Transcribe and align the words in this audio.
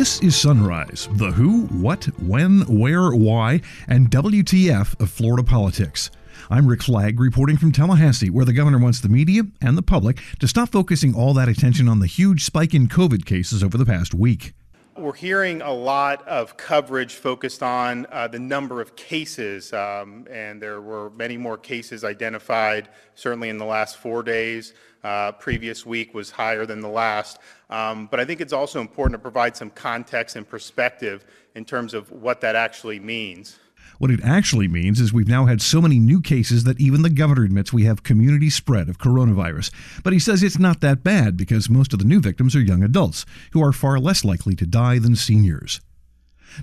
This 0.00 0.18
is 0.22 0.34
Sunrise, 0.34 1.10
the 1.12 1.30
who, 1.30 1.66
what, 1.66 2.06
when, 2.22 2.62
where, 2.62 3.10
why, 3.10 3.60
and 3.86 4.10
WTF 4.10 4.98
of 4.98 5.10
Florida 5.10 5.42
politics. 5.42 6.10
I'm 6.48 6.66
Rick 6.66 6.84
Flagg 6.84 7.20
reporting 7.20 7.58
from 7.58 7.70
Tallahassee, 7.70 8.30
where 8.30 8.46
the 8.46 8.54
governor 8.54 8.78
wants 8.78 9.00
the 9.00 9.10
media 9.10 9.42
and 9.60 9.76
the 9.76 9.82
public 9.82 10.22
to 10.38 10.48
stop 10.48 10.70
focusing 10.70 11.14
all 11.14 11.34
that 11.34 11.50
attention 11.50 11.86
on 11.86 11.98
the 11.98 12.06
huge 12.06 12.44
spike 12.44 12.72
in 12.72 12.88
COVID 12.88 13.26
cases 13.26 13.62
over 13.62 13.76
the 13.76 13.84
past 13.84 14.14
week. 14.14 14.54
We're 15.00 15.14
hearing 15.14 15.62
a 15.62 15.72
lot 15.72 16.28
of 16.28 16.58
coverage 16.58 17.14
focused 17.14 17.62
on 17.62 18.06
uh, 18.12 18.28
the 18.28 18.38
number 18.38 18.82
of 18.82 18.96
cases, 18.96 19.72
um, 19.72 20.26
and 20.30 20.60
there 20.60 20.82
were 20.82 21.08
many 21.08 21.38
more 21.38 21.56
cases 21.56 22.04
identified, 22.04 22.90
certainly 23.14 23.48
in 23.48 23.56
the 23.56 23.64
last 23.64 23.96
four 23.96 24.22
days. 24.22 24.74
Uh, 25.02 25.32
previous 25.32 25.86
week 25.86 26.12
was 26.12 26.30
higher 26.30 26.66
than 26.66 26.80
the 26.80 26.88
last. 26.88 27.38
Um, 27.70 28.08
but 28.10 28.20
I 28.20 28.26
think 28.26 28.42
it's 28.42 28.52
also 28.52 28.82
important 28.82 29.14
to 29.14 29.22
provide 29.22 29.56
some 29.56 29.70
context 29.70 30.36
and 30.36 30.46
perspective 30.46 31.24
in 31.54 31.64
terms 31.64 31.94
of 31.94 32.12
what 32.12 32.42
that 32.42 32.54
actually 32.54 33.00
means. 33.00 33.58
What 33.98 34.10
it 34.10 34.20
actually 34.22 34.68
means 34.68 35.00
is 35.00 35.12
we've 35.12 35.28
now 35.28 35.46
had 35.46 35.60
so 35.60 35.80
many 35.80 35.98
new 35.98 36.20
cases 36.20 36.64
that 36.64 36.80
even 36.80 37.02
the 37.02 37.10
governor 37.10 37.44
admits 37.44 37.72
we 37.72 37.84
have 37.84 38.02
community 38.02 38.50
spread 38.50 38.88
of 38.88 38.98
coronavirus. 38.98 39.70
But 40.02 40.12
he 40.12 40.18
says 40.18 40.42
it's 40.42 40.58
not 40.58 40.80
that 40.80 41.02
bad 41.02 41.36
because 41.36 41.68
most 41.68 41.92
of 41.92 41.98
the 41.98 42.04
new 42.04 42.20
victims 42.20 42.56
are 42.56 42.60
young 42.60 42.82
adults 42.82 43.26
who 43.52 43.62
are 43.62 43.72
far 43.72 43.98
less 43.98 44.24
likely 44.24 44.54
to 44.56 44.66
die 44.66 44.98
than 44.98 45.16
seniors. 45.16 45.80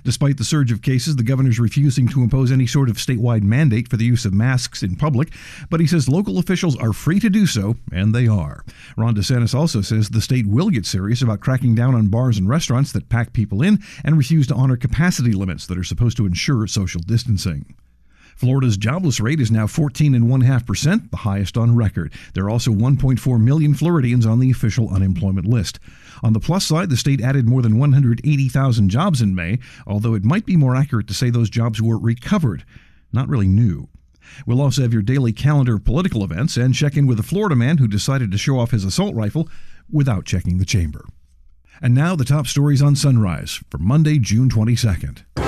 Despite 0.04 0.36
the 0.36 0.44
surge 0.44 0.72
of 0.72 0.82
cases, 0.82 1.16
the 1.16 1.22
governor's 1.22 1.58
refusing 1.58 2.08
to 2.08 2.22
impose 2.22 2.52
any 2.52 2.66
sort 2.66 2.88
of 2.88 2.96
statewide 2.96 3.42
mandate 3.42 3.88
for 3.88 3.96
the 3.96 4.04
use 4.04 4.24
of 4.24 4.32
masks 4.32 4.82
in 4.82 4.96
public, 4.96 5.30
but 5.70 5.80
he 5.80 5.86
says 5.86 6.08
local 6.08 6.38
officials 6.38 6.76
are 6.76 6.92
free 6.92 7.20
to 7.20 7.30
do 7.30 7.46
so, 7.46 7.76
and 7.92 8.14
they 8.14 8.26
are. 8.26 8.64
Ron 8.96 9.14
DeSantis 9.14 9.54
also 9.54 9.80
says 9.80 10.08
the 10.08 10.20
state 10.20 10.46
will 10.46 10.70
get 10.70 10.86
serious 10.86 11.22
about 11.22 11.40
cracking 11.40 11.74
down 11.74 11.94
on 11.94 12.08
bars 12.08 12.38
and 12.38 12.48
restaurants 12.48 12.92
that 12.92 13.08
pack 13.08 13.32
people 13.32 13.62
in 13.62 13.82
and 14.04 14.16
refuse 14.16 14.46
to 14.48 14.54
honor 14.54 14.76
capacity 14.76 15.32
limits 15.32 15.66
that 15.66 15.78
are 15.78 15.84
supposed 15.84 16.16
to 16.16 16.26
ensure 16.26 16.66
social 16.66 17.00
distancing. 17.00 17.74
Florida's 18.38 18.76
jobless 18.76 19.18
rate 19.18 19.40
is 19.40 19.50
now 19.50 19.66
14.5%, 19.66 21.10
the 21.10 21.16
highest 21.16 21.56
on 21.56 21.74
record. 21.74 22.12
There 22.34 22.44
are 22.44 22.50
also 22.50 22.70
1.4 22.70 23.40
million 23.40 23.74
Floridians 23.74 24.24
on 24.24 24.38
the 24.38 24.52
official 24.52 24.88
unemployment 24.90 25.48
list. 25.48 25.80
On 26.22 26.32
the 26.32 26.40
plus 26.40 26.66
side, 26.66 26.90
the 26.90 26.96
state 26.96 27.20
added 27.20 27.48
more 27.48 27.62
than 27.62 27.78
180,000 27.78 28.88
jobs 28.88 29.20
in 29.20 29.34
May, 29.34 29.58
although 29.86 30.14
it 30.14 30.24
might 30.24 30.46
be 30.46 30.56
more 30.56 30.76
accurate 30.76 31.06
to 31.08 31.14
say 31.14 31.30
those 31.30 31.50
jobs 31.50 31.80
were 31.80 31.98
recovered, 31.98 32.64
not 33.12 33.28
really 33.28 33.48
new. 33.48 33.88
We'll 34.46 34.60
also 34.60 34.82
have 34.82 34.92
your 34.92 35.02
daily 35.02 35.32
calendar 35.32 35.76
of 35.76 35.84
political 35.84 36.22
events 36.24 36.56
and 36.56 36.74
check 36.74 36.96
in 36.96 37.06
with 37.06 37.18
a 37.18 37.22
Florida 37.22 37.56
man 37.56 37.78
who 37.78 37.88
decided 37.88 38.30
to 38.30 38.38
show 38.38 38.58
off 38.58 38.72
his 38.72 38.84
assault 38.84 39.14
rifle 39.14 39.48
without 39.90 40.24
checking 40.24 40.58
the 40.58 40.64
chamber. 40.64 41.04
And 41.80 41.94
now 41.94 42.16
the 42.16 42.24
top 42.24 42.46
stories 42.46 42.82
on 42.82 42.96
Sunrise 42.96 43.62
for 43.70 43.78
Monday, 43.78 44.18
June 44.18 44.50
22nd. 44.50 45.47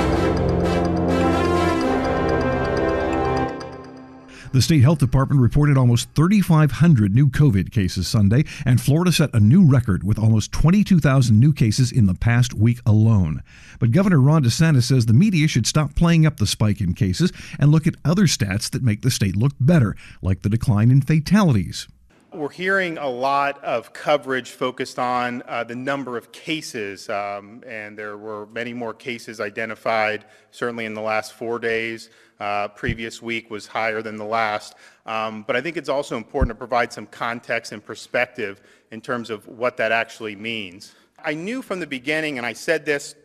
The 4.53 4.61
state 4.61 4.83
health 4.83 4.99
department 4.99 5.41
reported 5.41 5.79
almost 5.79 6.09
3,500 6.17 7.15
new 7.15 7.29
COVID 7.29 7.71
cases 7.71 8.09
Sunday, 8.09 8.45
and 8.67 8.81
Florida 8.81 9.13
set 9.13 9.33
a 9.33 9.39
new 9.39 9.65
record 9.65 10.03
with 10.03 10.19
almost 10.19 10.51
22,000 10.51 11.39
new 11.39 11.53
cases 11.53 11.93
in 11.93 12.07
the 12.07 12.17
past 12.17 12.53
week 12.53 12.81
alone. 12.85 13.45
But 13.79 13.93
Governor 13.93 14.21
Ron 14.21 14.43
DeSantis 14.43 14.89
says 14.89 15.07
the 15.07 15.13
media 15.13 15.47
should 15.47 15.69
stop 15.69 15.95
playing 15.95 16.27
up 16.27 16.39
the 16.39 16.49
spike 16.49 16.81
in 16.81 16.95
cases 16.95 17.33
and 17.61 17.71
look 17.71 17.87
at 17.87 17.95
other 18.05 18.25
stats 18.25 18.69
that 18.73 18.83
make 18.83 19.03
the 19.03 19.11
state 19.13 19.37
look 19.37 19.53
better, 19.61 19.95
like 20.21 20.43
the 20.43 20.49
decline 20.49 20.91
in 20.91 21.01
fatalities. 21.01 21.87
We're 22.33 22.49
hearing 22.49 22.97
a 22.97 23.09
lot 23.09 23.63
of 23.65 23.93
coverage 23.93 24.53
focused 24.53 25.01
on 25.01 25.43
uh, 25.49 25.65
the 25.65 25.75
number 25.75 26.17
of 26.17 26.31
cases, 26.31 27.09
um, 27.09 27.65
and 27.67 27.99
there 27.99 28.17
were 28.17 28.47
many 28.47 28.73
more 28.73 28.95
cases 28.95 29.41
identified, 29.41 30.27
certainly 30.53 30.85
in 30.85 30.95
the 30.95 31.01
last 31.01 31.33
four 31.33 31.59
days. 31.59 32.09
Uh, 32.39 32.69
previous 32.69 33.21
week 33.21 33.51
was 33.51 33.67
higher 33.67 34.01
than 34.01 34.17
the 34.17 34.25
last. 34.25 34.77
Um, 35.07 35.43
but 35.43 35.57
I 35.57 35.61
think 35.61 35.77
it's 35.77 35.89
also 35.89 36.17
important 36.17 36.51
to 36.51 36.55
provide 36.55 36.93
some 36.93 37.07
context 37.07 37.73
and 37.73 37.85
perspective 37.85 38.61
in 38.93 39.01
terms 39.01 39.29
of 39.29 39.49
what 39.49 39.77
that 39.79 39.91
actually 39.91 40.37
means. 40.37 40.95
I 41.25 41.35
knew 41.35 41.63
from 41.63 41.81
the 41.81 41.87
beginning, 41.87 42.39
and 42.39 42.47
I 42.47 42.53
said 42.53 42.87
this 42.87 43.17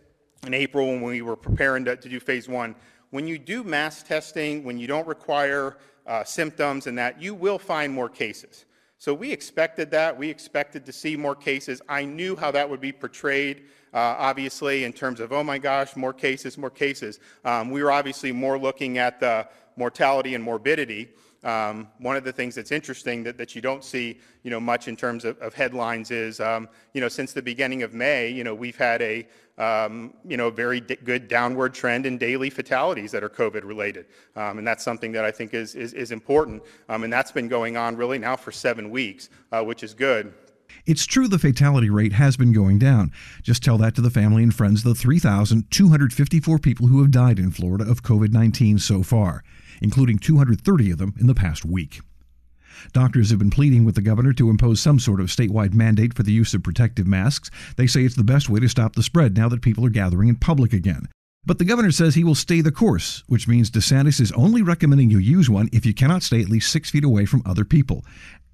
in 0.48 0.56
April 0.56 0.88
when 0.88 1.04
we 1.04 1.22
were 1.22 1.36
preparing 1.36 1.86
to, 1.86 1.96
to 1.96 2.10
do 2.10 2.20
phase 2.20 2.50
one, 2.50 2.74
when 3.12 3.28
you 3.28 3.38
do 3.38 3.64
mass 3.64 4.02
testing, 4.02 4.64
when 4.64 4.80
you 4.80 4.88
don't 4.88 5.08
require 5.08 5.78
uh, 6.08 6.24
symptoms 6.24 6.88
and 6.88 6.98
that, 6.98 7.22
you 7.22 7.36
will 7.36 7.60
find 7.60 7.94
more 7.94 8.10
cases. 8.10 8.66
So 8.98 9.14
we 9.14 9.32
expected 9.32 9.92
that. 9.92 10.18
We 10.18 10.30
expected 10.30 10.86
to 10.86 10.92
see 10.92 11.16
more 11.16 11.36
cases. 11.36 11.82
I 11.90 12.06
knew 12.06 12.36
how 12.36 12.52
that 12.52 12.70
would 12.70 12.82
be 12.82 12.92
portrayed, 12.92 13.64
uh, 13.94 14.16
obviously, 14.18 14.84
in 14.84 14.94
terms 14.94 15.20
of, 15.20 15.32
oh 15.32 15.44
my 15.44 15.58
gosh, 15.58 15.96
more 15.96 16.14
cases, 16.14 16.58
more 16.58 16.70
cases. 16.70 17.20
Um, 17.44 17.72
we 17.72 17.84
were 17.84 17.92
obviously 17.92 18.32
more 18.32 18.58
looking 18.58 18.98
at 18.98 19.20
the 19.20 19.48
mortality 19.76 20.36
and 20.36 20.44
morbidity. 20.44 21.10
Um, 21.46 21.90
one 22.00 22.16
of 22.18 22.24
the 22.24 22.32
things 22.32 22.56
that's 22.56 22.72
interesting 22.72 23.24
that, 23.24 23.38
that 23.38 23.56
you 23.56 23.62
don't 23.62 23.84
see, 23.84 24.20
you 24.42 24.50
know, 24.50 24.60
much 24.60 24.88
in 24.88 24.96
terms 24.96 25.24
of, 25.26 25.38
of 25.38 25.54
headlines 25.54 26.10
is, 26.10 26.40
um, 26.40 26.68
you 26.96 27.02
know, 27.02 27.08
since 27.08 27.34
the 27.34 27.42
beginning 27.42 27.84
of 27.84 27.94
May, 27.94 28.30
you 28.30 28.44
know, 28.44 28.56
we've 28.56 28.76
had 28.76 29.00
a, 29.04 29.28
um, 29.60 30.16
you 30.28 30.38
know, 30.38 30.50
very 30.50 30.80
good 30.82 31.28
downward 31.28 31.76
trend 31.76 32.08
in 32.08 32.18
daily 32.18 32.50
fatalities 32.50 33.12
that 33.12 33.24
are 33.24 33.30
COVID 33.30 33.64
related. 33.64 34.08
Um, 34.36 34.58
and 34.58 34.68
that's 34.68 34.84
something 34.84 35.12
that 35.12 35.24
I 35.24 35.30
think 35.30 35.54
is, 35.54 35.76
is, 35.76 35.94
is 35.94 36.12
important. 36.12 36.64
Um, 36.90 37.04
and 37.04 37.14
that's 37.14 37.32
been 37.32 37.48
going 37.48 37.78
on 37.78 37.96
really 37.96 38.18
now 38.18 38.36
for 38.36 38.52
seven 38.52 38.90
weeks, 38.90 39.30
uh, 39.52 39.64
which 39.64 39.84
is 39.84 39.94
good. 39.94 40.34
It's 40.88 41.06
true 41.06 41.28
the 41.28 41.38
fatality 41.38 41.92
rate 41.92 42.14
has 42.14 42.38
been 42.38 42.54
going 42.54 42.80
down. 42.80 43.12
Just 43.44 43.64
tell 43.64 43.78
that 43.78 43.94
to 43.96 44.02
the 44.02 44.10
family 44.10 44.42
and 44.42 44.54
friends 44.54 44.84
of 44.84 44.96
the 44.96 45.00
3,254 45.00 46.58
people 46.58 46.88
who 46.88 47.02
have 47.02 47.12
died 47.12 47.38
in 47.38 47.52
Florida 47.52 47.90
of 47.90 48.02
COVID 48.02 48.32
19 48.32 48.80
so 48.80 49.04
far 49.04 49.44
including 49.86 50.18
230 50.18 50.92
of 50.92 50.98
them 50.98 51.14
in 51.20 51.28
the 51.28 51.36
past 51.36 51.64
week. 51.64 52.02
Doctors 52.92 53.30
have 53.30 53.38
been 53.38 53.52
pleading 53.52 53.86
with 53.86 53.94
the 53.94 54.02
governor 54.02 54.34
to 54.34 54.50
impose 54.50 54.82
some 54.82 55.00
sort 55.00 55.22
of 55.22 55.28
statewide 55.28 55.76
mandate 55.76 56.16
for 56.16 56.24
the 56.24 56.34
use 56.34 56.56
of 56.56 56.64
protective 56.64 57.06
masks. 57.06 57.52
They 57.78 57.86
say 57.86 58.02
it's 58.02 58.16
the 58.16 58.24
best 58.24 58.50
way 58.50 58.60
to 58.60 58.68
stop 58.68 58.96
the 58.96 59.04
spread 59.04 59.38
now 59.38 59.48
that 59.50 59.62
people 59.62 59.86
are 59.86 59.92
gathering 59.92 60.28
in 60.28 60.38
public 60.38 60.74
again. 60.74 61.08
But 61.46 61.60
the 61.60 61.66
governor 61.66 61.92
says 61.92 62.16
he 62.16 62.24
will 62.24 62.34
stay 62.34 62.62
the 62.62 62.72
course, 62.72 63.24
which 63.28 63.48
means 63.48 63.70
DeSantis 63.70 64.20
is 64.20 64.32
only 64.32 64.64
recommending 64.64 65.12
you 65.12 65.20
use 65.20 65.52
one 65.52 65.70
if 65.72 65.86
you 65.86 65.94
cannot 65.94 66.24
stay 66.24 66.42
at 66.42 66.50
least 66.50 66.72
six 66.72 66.90
feet 66.90 67.04
away 67.04 67.26
from 67.26 67.44
other 67.46 67.64
people. 67.64 68.04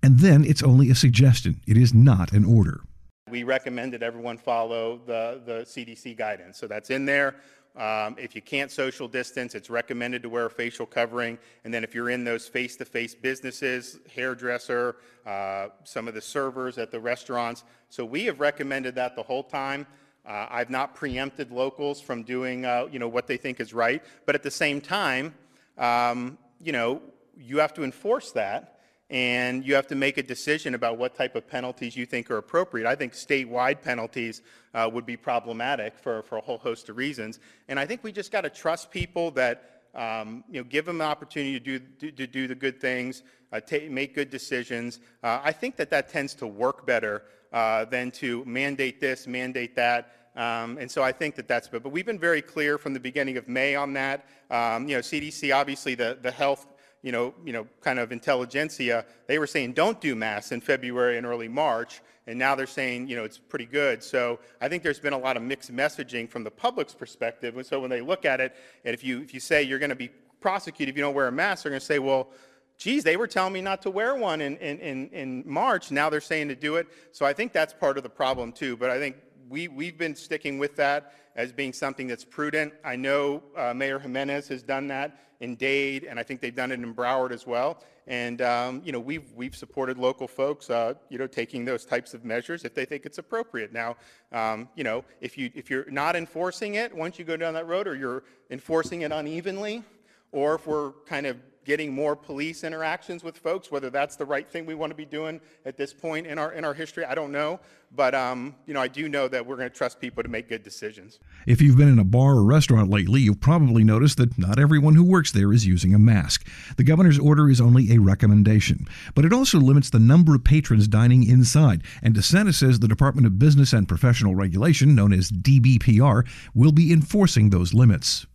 And 0.03 0.19
then 0.19 0.43
it's 0.43 0.61
only 0.61 0.89
a 0.89 0.95
suggestion, 0.95 1.61
it 1.65 1.77
is 1.77 1.93
not 1.93 2.33
an 2.33 2.43
order. 2.43 2.81
We 3.29 3.43
recommend 3.43 3.93
that 3.93 4.03
everyone 4.03 4.37
follow 4.37 4.99
the, 5.05 5.41
the 5.45 5.53
CDC 5.61 6.17
guidance. 6.17 6.57
So 6.57 6.67
that's 6.67 6.89
in 6.89 7.05
there. 7.05 7.37
Um, 7.75 8.15
if 8.19 8.35
you 8.35 8.41
can't 8.41 8.69
social 8.69 9.07
distance, 9.07 9.55
it's 9.55 9.69
recommended 9.69 10.21
to 10.23 10.29
wear 10.29 10.45
a 10.45 10.49
facial 10.49 10.85
covering. 10.85 11.37
And 11.63 11.73
then 11.73 11.83
if 11.83 11.95
you're 11.95 12.09
in 12.09 12.23
those 12.23 12.47
face-to-face 12.47 13.15
businesses, 13.15 13.99
hairdresser, 14.13 14.97
uh, 15.25 15.67
some 15.85 16.07
of 16.07 16.13
the 16.13 16.21
servers 16.21 16.77
at 16.77 16.91
the 16.91 16.99
restaurants. 16.99 17.63
So 17.89 18.03
we 18.03 18.25
have 18.25 18.39
recommended 18.39 18.95
that 18.95 19.15
the 19.15 19.23
whole 19.23 19.43
time. 19.43 19.87
Uh, 20.25 20.47
I've 20.49 20.69
not 20.69 20.95
preempted 20.95 21.51
locals 21.51 22.01
from 22.01 22.23
doing, 22.23 22.65
uh, 22.65 22.87
you 22.91 22.99
know, 22.99 23.07
what 23.07 23.25
they 23.25 23.37
think 23.37 23.59
is 23.59 23.73
right. 23.73 24.03
But 24.25 24.35
at 24.35 24.43
the 24.43 24.51
same 24.51 24.81
time, 24.81 25.33
um, 25.77 26.37
you 26.59 26.73
know, 26.73 27.01
you 27.37 27.57
have 27.59 27.73
to 27.75 27.83
enforce 27.83 28.31
that 28.33 28.80
and 29.11 29.67
you 29.67 29.75
have 29.75 29.88
to 29.88 29.95
make 29.95 30.17
a 30.17 30.23
decision 30.23 30.73
about 30.73 30.97
what 30.97 31.13
type 31.13 31.35
of 31.35 31.45
penalties 31.45 31.97
you 31.97 32.05
think 32.05 32.31
are 32.31 32.38
appropriate. 32.38 32.88
I 32.88 32.95
think 32.95 33.11
statewide 33.11 33.81
penalties 33.81 34.41
uh, 34.73 34.89
would 34.91 35.05
be 35.05 35.17
problematic 35.17 35.99
for, 35.99 36.23
for 36.23 36.38
a 36.38 36.41
whole 36.41 36.57
host 36.57 36.88
of 36.88 36.95
reasons. 36.95 37.39
And 37.67 37.77
I 37.77 37.85
think 37.85 38.05
we 38.05 38.13
just 38.13 38.31
got 38.31 38.41
to 38.41 38.49
trust 38.49 38.89
people 38.89 39.29
that, 39.31 39.81
um, 39.94 40.45
you 40.49 40.61
know, 40.61 40.63
give 40.63 40.85
them 40.85 40.97
the 40.97 41.03
opportunity 41.03 41.59
to 41.59 41.59
do, 41.59 41.79
do 41.79 42.11
to 42.11 42.25
do 42.25 42.47
the 42.47 42.55
good 42.55 42.79
things, 42.79 43.23
uh, 43.52 43.59
make 43.90 44.16
good 44.16 44.29
decisions. 44.29 45.02
Uh, 45.22 45.41
I 45.43 45.52
think 45.52 45.75
that 45.75 45.90
that 45.90 46.08
tends 46.08 46.34
to 46.35 46.47
work 46.47 46.85
better 46.85 47.23
uh, 47.52 47.84
than 47.84 48.11
to 48.11 48.46
mandate 48.46 49.02
this, 49.02 49.28
mandate 49.28 49.75
that. 49.75 50.29
Um, 50.37 50.78
and 50.78 50.90
so 50.90 51.03
I 51.03 51.11
think 51.11 51.35
that 51.35 51.49
that's 51.49 51.67
good. 51.67 51.84
But 51.84 51.91
we've 51.91 52.05
been 52.05 52.17
very 52.17 52.41
clear 52.41 52.78
from 52.78 52.93
the 52.93 52.99
beginning 53.02 53.35
of 53.35 53.49
May 53.49 53.75
on 53.75 53.91
that. 53.91 54.25
Um, 54.49 54.87
you 54.87 54.96
know, 54.96 55.02
CDC, 55.02 55.53
obviously 55.53 55.96
the, 55.96 56.17
the 56.22 56.31
health 56.31 56.66
you 57.01 57.11
know, 57.11 57.33
you 57.43 57.53
know, 57.53 57.67
kind 57.81 57.99
of 57.99 58.11
intelligentsia, 58.11 59.05
they 59.27 59.39
were 59.39 59.47
saying 59.47 59.73
don't 59.73 59.99
do 59.99 60.15
mass 60.15 60.51
in 60.51 60.61
February 60.61 61.17
and 61.17 61.25
early 61.25 61.47
March, 61.47 62.01
and 62.27 62.37
now 62.37 62.55
they're 62.55 62.67
saying, 62.67 63.07
you 63.07 63.15
know, 63.15 63.23
it's 63.23 63.39
pretty 63.39 63.65
good. 63.65 64.03
So 64.03 64.39
I 64.59 64.69
think 64.69 64.83
there's 64.83 64.99
been 64.99 65.13
a 65.13 65.17
lot 65.17 65.37
of 65.37 65.43
mixed 65.43 65.73
messaging 65.73 66.29
from 66.29 66.43
the 66.43 66.51
public's 66.51 66.93
perspective. 66.93 67.57
And 67.57 67.65
so 67.65 67.79
when 67.79 67.89
they 67.89 68.01
look 68.01 68.25
at 68.25 68.39
it, 68.39 68.55
and 68.85 68.93
if 68.93 69.03
you 69.03 69.21
if 69.21 69.33
you 69.33 69.39
say 69.39 69.63
you're 69.63 69.79
going 69.79 69.89
to 69.89 69.95
be 69.95 70.09
prosecuted 70.39 70.93
if 70.93 70.97
you 70.97 71.03
don't 71.03 71.15
wear 71.15 71.27
a 71.27 71.31
mask, 71.31 71.63
they're 71.63 71.71
going 71.71 71.79
to 71.79 71.85
say, 71.85 71.99
well, 71.99 72.29
geez, 72.77 73.03
they 73.03 73.15
were 73.15 73.27
telling 73.27 73.53
me 73.53 73.61
not 73.61 73.81
to 73.83 73.91
wear 73.91 74.15
one 74.15 74.41
in, 74.41 74.57
in, 74.57 74.79
in, 74.79 75.09
in 75.09 75.43
March. 75.45 75.91
Now 75.91 76.09
they're 76.09 76.19
saying 76.19 76.47
to 76.47 76.55
do 76.55 76.77
it. 76.77 76.87
So 77.11 77.25
I 77.25 77.33
think 77.33 77.53
that's 77.53 77.73
part 77.73 77.97
of 77.97 78.03
the 78.03 78.09
problem 78.09 78.51
too. 78.51 78.75
But 78.75 78.89
I 78.89 78.97
think 78.97 79.17
we, 79.51 79.67
we've 79.67 79.97
been 79.97 80.15
sticking 80.15 80.57
with 80.57 80.77
that 80.77 81.13
as 81.35 81.51
being 81.51 81.73
something 81.73 82.07
that's 82.07 82.23
prudent. 82.23 82.73
I 82.85 82.95
know 82.95 83.43
uh, 83.55 83.73
Mayor 83.73 83.99
Jimenez 83.99 84.47
has 84.47 84.63
done 84.63 84.87
that 84.87 85.19
in 85.41 85.55
Dade, 85.55 86.05
and 86.05 86.17
I 86.17 86.23
think 86.23 86.39
they've 86.39 86.55
done 86.55 86.71
it 86.71 86.79
in 86.79 86.93
Broward 86.93 87.31
as 87.31 87.45
well. 87.45 87.83
And 88.07 88.41
um, 88.41 88.81
you 88.83 88.91
know, 88.91 88.99
we've 88.99 89.31
we've 89.33 89.55
supported 89.55 89.97
local 89.97 90.27
folks, 90.27 90.69
uh, 90.69 90.93
you 91.09 91.17
know, 91.17 91.27
taking 91.27 91.65
those 91.65 91.85
types 91.85 92.13
of 92.13 92.25
measures 92.25 92.65
if 92.65 92.73
they 92.73 92.85
think 92.85 93.05
it's 93.05 93.17
appropriate. 93.17 93.71
Now, 93.71 93.97
um, 94.31 94.69
you 94.75 94.83
know, 94.83 95.03
if 95.19 95.37
you 95.37 95.51
if 95.53 95.69
you're 95.69 95.89
not 95.91 96.15
enforcing 96.15 96.75
it 96.75 96.95
once 96.95 97.19
you 97.19 97.25
go 97.25 97.37
down 97.37 97.53
that 97.53 97.67
road, 97.67 97.87
or 97.87 97.95
you're 97.95 98.23
enforcing 98.49 99.01
it 99.01 99.11
unevenly, 99.11 99.83
or 100.31 100.55
if 100.55 100.65
we're 100.65 100.93
kind 101.05 101.25
of 101.25 101.37
getting 101.66 101.93
more 101.93 102.16
police 102.16 102.63
interactions 102.63 103.23
with 103.23 103.37
folks, 103.37 103.72
whether 103.72 103.90
that's 103.90 104.16
the 104.16 104.25
right 104.25 104.49
thing 104.49 104.66
we 104.66 104.75
want 104.75 104.91
to 104.91 104.96
be 104.96 105.05
doing 105.05 105.40
at 105.66 105.78
this 105.78 105.93
point 105.93 106.28
in 106.28 106.40
our 106.40 106.53
in 106.53 106.66
our 106.66 106.73
history, 106.73 107.05
I 107.05 107.16
don't 107.16 107.31
know. 107.31 107.59
But 107.93 108.16
um, 108.16 108.55
you 108.66 108.73
know, 108.73 108.81
I 108.81 108.87
do 108.87 109.09
know 109.09 109.28
that 109.28 109.46
we're 109.46 109.58
going 109.58 109.69
to 109.69 109.75
trust 109.75 109.99
people 109.99 110.23
to 110.23 110.29
make 110.29 110.47
good 110.47 110.63
decisions. 110.63 111.19
If 111.46 111.61
you've 111.61 111.78
been 111.78 111.90
in 111.90 111.99
a 111.99 112.05
bar 112.05 112.35
or 112.35 112.43
restaurant 112.43 112.90
lately, 112.90 113.22
you've 113.22 113.41
probably 113.41 113.84
noticed 113.84 114.17
that 114.17 114.37
not 114.37 114.59
everyone 114.59 114.96
who 114.96 115.03
works 115.03 115.31
there 115.31 115.52
is 115.52 115.67
using 115.67 115.93
a 115.93 115.99
mask. 115.99 116.47
The 116.78 116.84
governor's 116.84 117.19
order 117.19 117.49
is 117.49 117.59
only 117.59 117.93
a 117.93 117.99
recommendation, 117.99 118.87
but 119.13 119.25
it 119.25 119.34
also 119.34 119.59
limits 119.59 119.90
the 119.90 119.99
number 119.99 120.35
of 120.35 120.43
patrons 120.43 120.87
dining 120.87 121.28
inside. 121.28 121.84
And 122.02 122.16
DeSantis 122.16 122.55
says 122.55 122.79
the 122.79 122.87
Department 122.87 123.28
of 123.28 123.40
Business 123.40 123.73
and 123.73 123.87
Professional 123.87 124.35
Regulation, 124.35 124.96
known 124.96 125.11
as 125.11 125.29
DBPR, 125.29 126.25
will 126.53 126.72
be 126.72 126.93
enforcing 126.93 127.49
those 127.49 127.73
limits. 127.73 128.25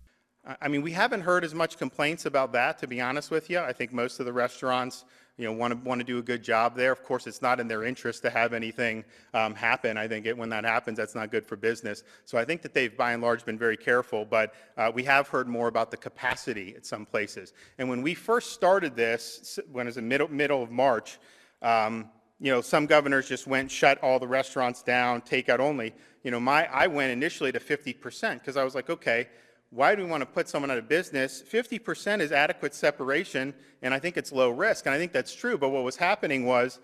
I 0.61 0.69
mean, 0.69 0.83
we 0.83 0.93
haven't 0.93 1.23
heard 1.23 1.45
as 1.45 1.55
much 1.55 1.77
complaints 1.77 2.25
about 2.25 2.53
that, 2.53 2.79
to 2.79 2.87
be 2.87 3.01
honest 3.01 3.31
with 3.33 3.51
you. 3.51 3.59
I 3.59 3.73
think 3.73 3.93
most 3.93 4.21
of 4.21 4.27
the 4.27 4.33
restaurants, 4.33 5.05
you 5.37 5.45
know, 5.45 5.53
want 5.53 5.73
to 5.73 5.89
want 5.89 6.01
to 6.01 6.05
do 6.05 6.19
a 6.19 6.23
good 6.23 6.43
job 6.45 6.77
there. 6.77 6.93
Of 6.93 7.03
course, 7.03 7.27
it's 7.27 7.43
not 7.43 7.59
in 7.59 7.67
their 7.67 7.83
interest 7.83 8.23
to 8.23 8.31
have 8.31 8.53
anything 8.53 9.05
um, 9.35 9.57
happen. 9.57 9.97
I 9.97 10.07
think 10.07 10.25
it, 10.25 10.39
when 10.39 10.49
that 10.51 10.65
happens, 10.65 10.99
that's 10.99 11.17
not 11.17 11.33
good 11.33 11.45
for 11.45 11.57
business. 11.57 12.05
So 12.27 12.39
I 12.39 12.45
think 12.45 12.63
that 12.63 12.75
they've, 12.75 12.97
by 12.97 13.13
and 13.13 13.23
large, 13.23 13.45
been 13.45 13.59
very 13.59 13.77
careful. 13.77 14.25
But 14.25 14.55
uh, 14.77 14.93
we 14.95 15.03
have 15.03 15.27
heard 15.27 15.49
more 15.49 15.67
about 15.67 15.91
the 15.91 15.97
capacity 15.97 16.75
at 16.77 16.87
some 16.87 17.07
places. 17.07 17.53
And 17.79 17.89
when 17.89 18.01
we 18.01 18.15
first 18.15 18.53
started 18.53 18.95
this, 18.95 19.59
when 19.73 19.87
it 19.87 19.89
was 19.89 19.97
the 19.97 20.03
middle 20.03 20.29
middle 20.29 20.63
of 20.63 20.71
March. 20.71 21.19
Um, 21.61 22.11
you 22.39 22.53
know, 22.53 22.61
some 22.61 22.85
governors 22.85 23.27
just 23.27 23.47
went, 23.47 23.71
shut 23.71 23.97
all 24.03 24.19
the 24.19 24.29
restaurants 24.29 24.83
down, 24.83 25.23
takeout 25.23 25.59
only. 25.59 25.95
You 26.23 26.31
know, 26.31 26.39
my 26.39 26.67
I 26.67 26.87
went 26.87 27.11
initially 27.11 27.51
to 27.51 27.59
50% 27.59 28.35
because 28.35 28.59
I 28.59 28.63
was 28.65 28.75
like, 28.75 28.91
okay, 28.91 29.27
why 29.71 29.95
do 29.95 30.03
we 30.03 30.09
want 30.09 30.23
to 30.23 30.27
put 30.27 30.49
someone 30.49 30.71
out 30.71 30.79
of 30.79 30.89
business? 30.89 31.43
50% 31.43 32.21
is 32.21 32.33
adequate 32.33 32.75
separation, 32.75 33.53
and 33.83 33.93
I 33.93 33.99
think 33.99 34.17
it's 34.17 34.33
low 34.33 34.51
risk. 34.51 34.87
And 34.87 34.95
I 34.95 34.99
think 34.99 35.13
that's 35.13 35.35
true. 35.35 35.59
But 35.59 35.71
what 35.71 35.85
was 35.85 35.97
happening 35.97 36.47
was 36.47 36.79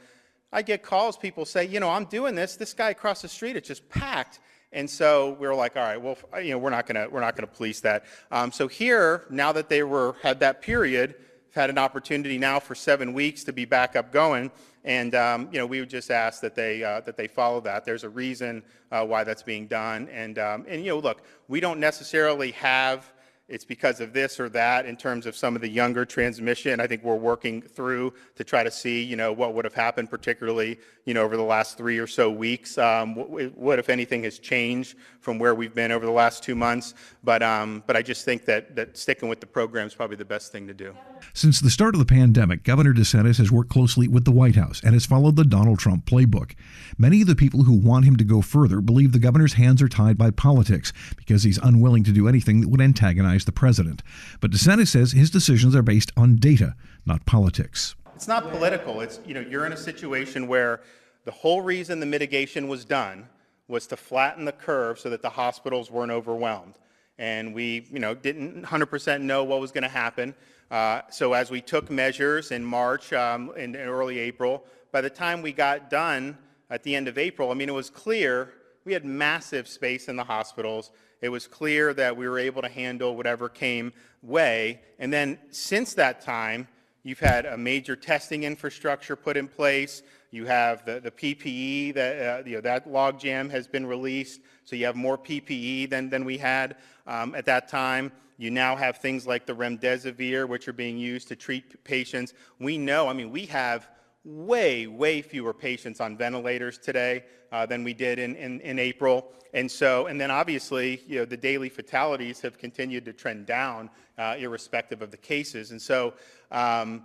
I 0.52 0.62
get 0.62 0.82
calls, 0.82 1.17
people 1.17 1.44
say, 1.44 1.64
you 1.64 1.81
know, 1.81 1.88
I'm 1.88 2.05
doing 2.05 2.34
this. 2.34 2.56
This 2.56 2.75
guy 2.75 2.90
across 2.90 3.23
the 3.23 3.29
street, 3.29 3.56
it's 3.56 3.69
just 3.69 3.88
packed. 3.88 4.40
And 4.73 4.88
so 4.88 5.37
we 5.38 5.46
were 5.46 5.55
like, 5.55 5.76
all 5.76 5.82
right, 5.82 6.00
well, 6.00 6.17
you 6.43 6.50
know, 6.50 6.58
we're 6.58 6.70
not 6.70 6.87
to 6.87 7.08
we're 7.11 7.20
not 7.20 7.37
to 7.37 7.46
police 7.46 7.81
that. 7.81 8.05
Um, 8.31 8.52
so 8.52 8.69
here, 8.69 9.25
now 9.31 9.52
that 9.52 9.69
they 9.69 9.82
were 9.82 10.17
had 10.23 10.40
that 10.40 10.62
period, 10.62 11.14
had 11.53 11.71
an 11.71 11.79
opportunity 11.79 12.39
now 12.39 12.59
for 12.59 12.75
seven 12.75 13.13
weeks 13.13 13.45
to 13.45 13.53
be 13.53 13.65
back 13.65 13.95
up 13.95 14.11
going. 14.11 14.51
And 14.85 15.15
um, 15.15 15.49
you 15.53 15.59
know, 15.59 15.67
we 15.67 15.81
would 15.81 15.91
just 15.91 16.11
ask 16.11 16.41
that 16.41 16.55
they 16.55 16.83
uh, 16.83 17.01
that 17.03 17.17
they 17.17 17.29
follow 17.29 17.61
that. 17.61 17.85
There's 17.85 18.05
a 18.05 18.09
reason 18.09 18.63
uh, 18.91 19.05
why 19.07 19.23
that's 19.23 19.43
being 19.43 19.67
done. 19.67 20.09
And 20.09 20.39
um, 20.39 20.65
and 20.69 20.85
you 20.85 20.91
know, 20.91 20.99
look, 20.99 21.23
we 21.49 21.61
don't 21.61 21.79
necessarily 21.79 22.51
have 22.53 23.13
it's 23.49 23.65
because 23.65 24.00
of 24.00 24.12
this 24.12 24.39
or 24.39 24.49
that 24.49 24.87
in 24.87 24.97
terms 24.97 25.27
of 25.27 25.37
some 25.37 25.56
of 25.56 25.62
the 25.62 25.69
younger 25.69 26.05
transmission. 26.05 26.81
I 26.81 26.87
think 26.87 27.03
we're 27.03 27.17
working 27.17 27.61
through 27.61 28.15
to 28.37 28.44
try 28.44 28.62
to 28.62 28.71
see, 28.71 29.03
you 29.03 29.17
know, 29.17 29.33
what 29.33 29.55
would 29.55 29.65
have 29.65 29.75
happened, 29.75 30.11
particularly, 30.11 30.79
you 31.05 31.12
know, 31.12 31.23
over 31.23 31.37
the 31.37 31.43
last 31.43 31.77
three 31.77 31.99
or 31.99 32.06
so 32.06 32.31
weeks. 32.31 32.79
Um, 32.79 33.15
what, 33.15 33.56
what, 33.56 33.79
if 33.79 33.91
anything, 33.91 34.23
has 34.23 34.39
changed 34.39 34.97
from 35.21 35.39
where 35.39 35.55
we've 35.55 35.75
been 35.75 35.91
over 35.91 36.06
the 36.06 36.12
last 36.12 36.43
two 36.43 36.55
months? 36.55 36.94
But, 37.25 37.43
um, 37.43 37.83
but 37.87 37.97
I 37.97 38.03
just 38.03 38.25
think 38.25 38.44
that, 38.44 38.77
that 38.77 38.97
sticking 38.97 39.29
with 39.29 39.41
the 39.41 39.47
program 39.47 39.87
is 39.87 39.94
probably 39.94 40.17
the 40.17 40.25
best 40.25 40.53
thing 40.53 40.67
to 40.69 40.75
do. 40.75 40.94
Since 41.35 41.61
the 41.61 41.71
start 41.71 41.94
of 41.94 41.99
the 41.99 42.06
pandemic, 42.06 42.62
Governor 42.62 42.94
DeSantis 42.94 43.39
has 43.39 43.50
worked 43.50 43.71
closely 43.71 44.06
with 44.09 44.25
the 44.25 44.33
White 44.33 44.56
House 44.56 44.81
and 44.85 44.94
has 44.94 45.05
followed 45.05 45.37
the 45.37 45.44
Donald 45.44 45.79
Trump 45.79 46.06
playbook. 46.06 46.55
Many 46.97 47.23
of 47.23 47.27
the 47.27 47.37
people 47.37 47.65
who 47.65 47.75
want 47.75 48.05
him 48.05 48.17
to 48.17 48.25
go 48.25 48.41
further 48.41 48.81
believe 48.81 49.12
the 49.12 49.19
governor's 49.19 49.55
hands 49.55 49.83
are 49.83 49.89
tied 49.89 50.17
by 50.17 50.31
politics 50.31 50.93
because 51.17 51.43
he's 51.43 51.59
unwilling 51.59 52.05
to 52.05 52.12
do 52.12 52.29
anything 52.29 52.61
that 52.61 52.69
would 52.69 52.81
antagonize 52.81 53.31
the 53.40 53.52
president. 53.52 54.02
But 54.40 54.50
DeSantis 54.50 54.88
says 54.88 55.12
his 55.12 55.31
decisions 55.31 55.75
are 55.75 55.82
based 55.82 56.12
on 56.17 56.37
data, 56.37 56.75
not 57.05 57.26
politics. 57.26 57.94
It's 58.14 58.29
not 58.29 58.50
political. 58.50 59.00
It's, 59.00 59.20
you 59.26 59.34
know, 59.34 59.40
you're 59.40 59.67
in 59.67 59.73
a 59.73 59.76
situation 59.76 60.46
where 60.46 60.81
the 61.25 61.31
whole 61.31 61.61
reason 61.61 62.00
the 62.00 62.06
mitigation 62.06 62.69
was 62.69 62.84
done 62.84 63.29
was 63.69 63.87
to 63.88 63.96
flatten 63.96 64.44
the 64.44 64.52
curve 64.52 64.99
so 64.99 65.11
that 65.11 65.23
the 65.23 65.31
hospitals 65.31 65.90
weren't 65.90 66.12
overwhelmed. 66.12 66.75
And 67.19 67.55
we, 67.55 67.87
you 67.90 67.99
know, 67.99 68.14
didn't 68.14 68.64
100% 68.64 69.20
know 69.23 69.44
what 69.44 69.61
was 69.61 69.73
going 69.73 69.82
to 69.82 69.88
happen. 69.88 70.34
Uh, 70.70 71.02
so 71.11 71.32
as 71.32 71.50
we 71.50 71.61
took 71.61 71.90
measures 71.90 72.50
in 72.50 72.64
March 72.64 73.12
um, 73.12 73.52
in 73.56 73.76
early 73.76 74.19
April, 74.19 74.64
by 74.90 75.00
the 75.00 75.11
time 75.11 75.43
we 75.43 75.52
got 75.52 75.90
done 75.90 76.37
at 76.70 76.82
the 76.82 76.94
end 76.94 77.08
of 77.08 77.19
April, 77.19 77.50
I 77.50 77.55
mean, 77.55 77.69
it 77.69 77.75
was 77.75 77.90
clear 77.90 78.52
we 78.84 78.93
had 78.93 79.05
massive 79.05 79.69
space 79.69 80.08
in 80.08 80.17
the 80.17 80.25
hospitals. 80.25 80.90
It 81.23 81.29
was 81.29 81.47
clear 81.47 81.95
that 81.95 82.17
we 82.17 82.29
were 82.29 82.39
able 82.39 82.63
to 82.63 82.69
handle 82.69 83.17
whatever 83.17 83.49
came 83.49 83.93
way. 84.23 84.81
And 84.99 85.13
then 85.13 85.39
since 85.51 85.95
that 85.95 86.21
time, 86.21 86.67
you've 87.05 87.21
had 87.21 87.47
a 87.47 87.57
major 87.57 87.95
testing 87.95 88.43
infrastructure 88.43 89.15
put 89.15 89.37
in 89.37 89.47
place. 89.47 90.03
You 90.33 90.47
have 90.47 90.85
the, 90.85 90.99
the 90.99 91.13
PPE, 91.13 91.95
that, 91.95 92.41
uh, 92.41 92.43
you 92.45 92.57
know, 92.57 92.61
that 92.63 92.89
logjam 92.89 93.51
has 93.51 93.69
been 93.69 93.87
released. 93.87 94.41
So 94.65 94.75
you 94.75 94.85
have 94.87 94.97
more 94.97 95.17
PPE 95.17 95.91
than, 95.91 96.11
than 96.11 96.25
we 96.25 96.39
had 96.39 96.77
um, 97.07 97.37
at 97.37 97.45
that 97.47 97.69
time. 97.69 98.11
You 98.37 98.51
now 98.51 98.75
have 98.75 98.97
things 98.97 99.25
like 99.25 99.47
the 99.47 99.55
remdesivir, 99.55 100.49
which 100.49 100.67
are 100.67 100.73
being 100.73 100.99
used 100.99 101.29
to 101.29 101.37
treat 101.37 101.85
patients. 101.85 102.35
We 102.59 102.79
know, 102.79 103.07
I 103.07 103.13
mean, 103.13 103.31
we 103.31 103.47
have 103.47 103.89
way, 104.25 104.87
way 104.87 105.23
fewer 105.23 105.53
patients 105.53 106.01
on 106.01 106.17
ventilators 106.17 106.79
today 106.79 107.25
uh, 107.51 107.67
than 107.67 107.83
we 107.85 107.93
did 107.93 108.19
in, 108.19 108.37
in, 108.37 108.61
in, 108.61 108.79
April. 108.79 109.33
And 109.53 109.71
so, 109.71 110.07
and 110.07 110.21
then 110.21 110.31
obviously, 110.31 111.03
you 111.07 111.19
know, 111.19 111.25
the 111.25 111.37
daily 111.37 111.69
fatalities 111.69 112.41
have 112.41 112.57
continued 112.57 113.05
to 113.07 113.13
trend 113.13 113.47
down, 113.47 113.91
uh, 114.19 114.37
irrespective 114.39 115.03
of 115.03 115.11
the 115.11 115.17
cases. 115.17 115.71
And 115.73 115.83
so, 115.83 116.15
um, 116.51 117.05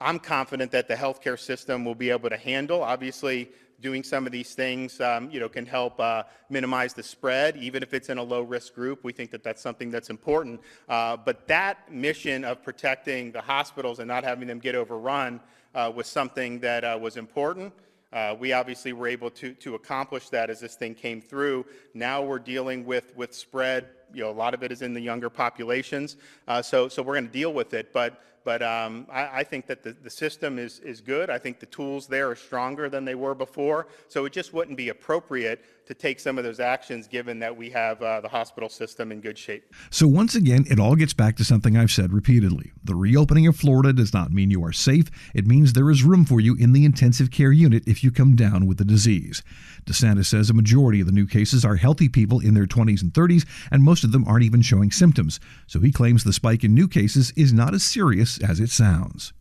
I'm 0.00 0.18
confident 0.18 0.72
that 0.72 0.88
the 0.88 0.96
healthcare 0.96 1.38
system 1.38 1.84
will 1.84 1.94
be 1.94 2.10
able 2.10 2.28
to 2.28 2.36
handle. 2.36 2.82
Obviously, 2.82 3.50
doing 3.80 4.02
some 4.02 4.26
of 4.26 4.32
these 4.32 4.54
things, 4.54 5.00
um, 5.00 5.30
you 5.30 5.38
know, 5.38 5.48
can 5.48 5.66
help 5.66 5.98
uh, 6.00 6.24
minimize 6.50 6.94
the 6.94 7.02
spread, 7.02 7.56
even 7.56 7.82
if 7.82 7.94
it's 7.94 8.08
in 8.08 8.18
a 8.18 8.22
low-risk 8.22 8.74
group. 8.74 9.04
We 9.04 9.12
think 9.12 9.30
that 9.30 9.44
that's 9.44 9.62
something 9.62 9.90
that's 9.90 10.10
important. 10.10 10.60
Uh, 10.88 11.16
but 11.16 11.46
that 11.48 11.92
mission 11.92 12.44
of 12.44 12.62
protecting 12.62 13.32
the 13.32 13.40
hospitals 13.40 13.98
and 14.00 14.08
not 14.08 14.24
having 14.24 14.48
them 14.48 14.58
get 14.58 14.74
overrun 14.74 15.40
was 15.94 16.06
something 16.06 16.58
that 16.60 16.84
uh, 16.84 16.98
was 17.00 17.16
important. 17.16 17.72
Uh, 18.12 18.36
we 18.38 18.52
obviously 18.52 18.92
were 18.92 19.08
able 19.08 19.30
to, 19.30 19.54
to 19.54 19.74
accomplish 19.74 20.28
that 20.28 20.50
as 20.50 20.60
this 20.60 20.74
thing 20.74 20.94
came 20.94 21.20
through. 21.20 21.64
Now 21.94 22.22
we're 22.22 22.38
dealing 22.38 22.84
with, 22.84 23.16
with 23.16 23.34
spread. 23.34 23.88
You 24.12 24.24
know, 24.24 24.30
a 24.30 24.32
lot 24.32 24.52
of 24.52 24.62
it 24.62 24.70
is 24.70 24.82
in 24.82 24.92
the 24.92 25.00
younger 25.00 25.30
populations. 25.30 26.16
Uh, 26.46 26.60
so, 26.60 26.88
so 26.88 27.02
we're 27.02 27.14
going 27.14 27.28
to 27.28 27.32
deal 27.32 27.54
with 27.54 27.72
it. 27.72 27.90
But 27.92 28.22
but 28.44 28.62
um, 28.62 29.06
I, 29.10 29.40
I, 29.40 29.44
think 29.44 29.66
that 29.66 29.82
the, 29.82 29.92
the 29.92 30.10
system 30.10 30.58
is, 30.58 30.80
is 30.80 31.00
good. 31.00 31.30
I 31.30 31.38
think 31.38 31.60
the 31.60 31.66
tools 31.66 32.06
there 32.06 32.30
are 32.30 32.36
stronger 32.36 32.88
than 32.88 33.04
they 33.04 33.14
were 33.14 33.34
before. 33.34 33.86
So 34.08 34.24
it 34.24 34.32
just 34.32 34.52
wouldn't 34.52 34.76
be 34.76 34.88
appropriate 34.88 35.64
to 35.86 35.94
take 35.94 36.20
some 36.20 36.38
of 36.38 36.44
those 36.44 36.60
actions 36.60 37.06
given 37.08 37.38
that 37.40 37.56
we 37.56 37.68
have 37.70 38.00
uh, 38.02 38.20
the 38.20 38.28
hospital 38.28 38.68
system 38.68 39.10
in 39.12 39.20
good 39.20 39.36
shape. 39.36 39.74
So 39.90 40.06
once 40.06 40.34
again, 40.34 40.64
it 40.70 40.78
all 40.78 40.94
gets 40.94 41.12
back 41.12 41.36
to 41.36 41.44
something 41.44 41.76
I've 41.76 41.90
said 41.90 42.12
repeatedly. 42.12 42.72
The 42.84 42.94
reopening 42.94 43.46
of 43.46 43.56
Florida 43.56 43.92
does 43.92 44.14
not 44.14 44.32
mean 44.32 44.50
you 44.50 44.64
are 44.64 44.72
safe. 44.72 45.10
It 45.34 45.46
means 45.46 45.72
there 45.72 45.90
is 45.90 46.04
room 46.04 46.24
for 46.24 46.40
you 46.40 46.56
in 46.56 46.72
the 46.72 46.84
intensive 46.84 47.30
care 47.30 47.52
unit 47.52 47.82
if 47.86 48.04
you 48.04 48.10
come 48.10 48.36
down 48.36 48.66
with 48.66 48.78
the 48.78 48.84
disease. 48.84 49.42
DeSantis 49.84 50.26
says 50.26 50.50
a 50.50 50.54
majority 50.54 51.00
of 51.00 51.06
the 51.06 51.12
new 51.12 51.26
cases 51.26 51.64
are 51.64 51.76
healthy 51.76 52.08
people 52.08 52.38
in 52.38 52.54
their 52.54 52.66
20s 52.66 53.02
and 53.02 53.12
30s, 53.12 53.44
and 53.70 53.82
most 53.82 54.04
of 54.04 54.12
them 54.12 54.24
aren't 54.26 54.44
even 54.44 54.62
showing 54.62 54.90
symptoms. 54.92 55.40
So 55.66 55.80
he 55.80 55.90
claims 55.90 56.22
the 56.22 56.32
spike 56.32 56.62
in 56.62 56.74
new 56.74 56.86
cases 56.86 57.32
is 57.32 57.52
not 57.52 57.74
as 57.74 57.82
serious 57.82 58.31
as 58.38 58.60
it 58.60 58.70
sounds. 58.70 59.32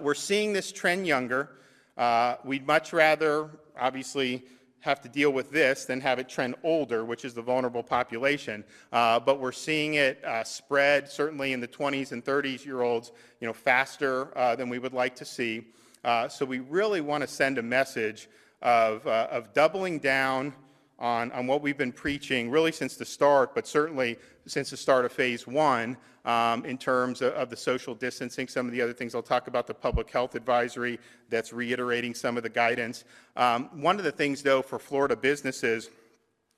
We're 0.00 0.14
seeing 0.14 0.52
this 0.52 0.72
trend 0.72 1.06
younger. 1.06 1.50
Uh, 1.96 2.36
we'd 2.44 2.66
much 2.66 2.92
rather, 2.92 3.50
obviously, 3.78 4.44
have 4.84 5.00
to 5.00 5.08
deal 5.08 5.30
with 5.30 5.50
this 5.50 5.86
than 5.86 6.00
have 6.00 6.18
it 6.18 6.28
trend 6.28 6.54
older, 6.62 7.04
which 7.06 7.24
is 7.24 7.32
the 7.32 7.40
vulnerable 7.40 7.82
population. 7.82 8.62
Uh, 8.92 9.18
but 9.18 9.40
we're 9.40 9.52
seeing 9.52 9.94
it 9.94 10.22
uh, 10.24 10.44
spread, 10.44 11.08
certainly 11.08 11.54
in 11.54 11.60
the 11.60 11.68
20s 11.68 12.12
and 12.12 12.22
30s 12.22 12.66
year 12.66 12.82
olds, 12.82 13.12
you 13.40 13.46
know, 13.46 13.52
faster 13.54 14.36
uh, 14.36 14.54
than 14.54 14.68
we 14.68 14.78
would 14.78 14.92
like 14.92 15.16
to 15.16 15.24
see. 15.24 15.64
Uh, 16.04 16.28
so 16.28 16.44
we 16.44 16.58
really 16.58 17.00
want 17.00 17.22
to 17.22 17.26
send 17.26 17.56
a 17.56 17.62
message 17.62 18.28
of, 18.60 19.06
uh, 19.06 19.28
of 19.30 19.54
doubling 19.54 19.98
down 19.98 20.52
on, 20.98 21.32
on 21.32 21.46
what 21.46 21.62
we've 21.62 21.78
been 21.78 21.92
preaching 21.92 22.50
really 22.50 22.72
since 22.72 22.96
the 22.96 23.04
start, 23.04 23.54
but 23.54 23.66
certainly 23.66 24.16
since 24.46 24.70
the 24.70 24.76
start 24.76 25.04
of 25.04 25.12
phase 25.12 25.46
one 25.46 25.96
um, 26.24 26.64
in 26.64 26.78
terms 26.78 27.20
of, 27.20 27.32
of, 27.34 27.50
the 27.50 27.56
social 27.56 27.94
distancing, 27.94 28.48
some 28.48 28.66
of 28.66 28.72
the 28.72 28.80
other 28.80 28.92
things. 28.92 29.14
I'll 29.14 29.22
talk 29.22 29.46
about 29.46 29.66
the 29.66 29.74
public 29.74 30.10
health 30.10 30.34
advisory 30.34 30.98
that's 31.28 31.52
reiterating 31.52 32.14
some 32.14 32.36
of 32.36 32.42
the 32.42 32.48
guidance. 32.48 33.04
Um, 33.36 33.68
one 33.80 33.98
of 33.98 34.04
the 34.04 34.12
things, 34.12 34.42
though, 34.42 34.62
for 34.62 34.78
Florida 34.78 35.16
businesses, 35.16 35.90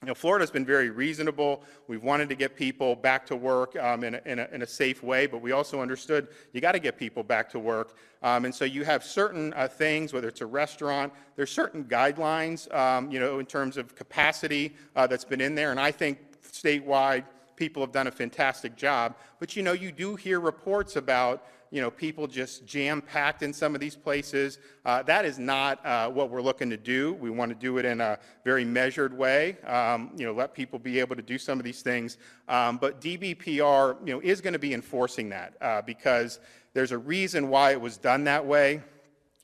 you 0.03 0.09
know, 0.09 0.15
Florida's 0.15 0.50
been 0.50 0.67
very 0.67 0.91
reasonable. 0.91 1.62
We've 1.88 2.03
wanted 2.03 2.29
to 2.29 2.35
get 2.35 2.55
people 2.55 2.95
back 2.95 3.25
to 3.26 3.37
work 3.37 3.75
um, 3.76 4.05
in, 4.05 4.15
a, 4.15 4.21
in, 4.26 4.38
a, 4.38 4.49
in, 4.53 4.62
a, 4.62 4.67
safe 4.67 5.03
way, 5.03 5.26
but 5.26 5.41
we 5.41 5.53
also 5.53 5.81
understood 5.81 6.29
you 6.53 6.61
got 6.61 6.73
to 6.73 6.79
get 6.79 6.99
people 6.99 7.23
back 7.23 7.49
to 7.50 7.59
work. 7.59 7.97
Um, 8.23 8.45
and 8.45 8.55
so 8.55 8.67
you 8.67 8.85
have 8.85 9.03
certain 9.03 9.55
uh, 9.55 9.69
things, 9.69 10.12
whether 10.12 10.29
it's 10.29 10.43
a 10.43 10.47
restaurant, 10.47 11.15
there's 11.35 11.50
certain 11.50 11.85
guidelines, 11.85 12.73
um, 12.75 13.11
you 13.11 13.19
know, 13.19 13.38
in 13.38 13.47
terms 13.47 13.79
of 13.79 13.95
capacity 13.95 14.75
uh, 14.97 15.07
that's 15.07 15.25
been 15.25 15.41
in 15.41 15.55
there. 15.55 15.71
And 15.71 15.81
I 15.81 15.93
think 15.93 16.19
statewide, 16.43 17.25
people 17.57 17.83
have 17.83 17.93
done 17.93 18.07
a 18.07 18.12
fantastic 18.12 18.76
job. 18.76 19.17
But 19.41 19.57
you 19.57 19.62
know, 19.62 19.73
you 19.73 19.93
do 19.93 20.15
hear 20.15 20.41
reports 20.41 20.97
about 20.97 21.43
you 21.70 21.80
know, 21.80 21.90
people 21.90 22.26
just 22.26 22.66
jam 22.66 23.02
packed 23.02 23.42
in 23.42 23.52
some 23.52 23.75
of 23.75 23.80
these 23.80 23.96
places. 23.96 24.58
Uh, 24.85 25.02
that 25.02 25.25
is 25.25 25.38
not 25.38 25.85
uh, 25.85 26.08
what 26.08 26.30
we're 26.30 26.42
looking 26.42 26.70
to 26.70 26.76
do. 26.76 27.14
We 27.14 27.30
want 27.30 27.50
to 27.50 27.54
do 27.54 27.78
it 27.78 27.85
in 27.85 28.00
a 28.00 28.18
very 28.44 28.64
measured 28.64 29.16
way, 29.16 29.58
um, 29.66 30.11
you 30.16 30.25
know, 30.25 30.32
let 30.32 30.54
people 30.54 30.78
be 30.78 31.00
able 31.00 31.16
to 31.16 31.23
do 31.23 31.38
some 31.38 31.58
of 31.58 31.64
these 31.64 31.82
things. 31.82 32.18
Um, 32.49 32.78
but 32.78 33.00
DBPR, 33.00 34.06
you 34.06 34.14
know, 34.14 34.20
is 34.20 34.40
going 34.40 34.52
to 34.52 34.58
be 34.58 34.75
enforcing 34.75 35.28
that 35.30 35.54
uh, 35.61 35.82
because 35.82 36.40
there's 36.73 36.92
a 36.92 36.99
reason 36.99 37.49
why 37.49 37.73
it 37.73 37.80
was 37.80 37.96
done 37.96 38.25
that 38.25 38.44
way. 38.44 38.82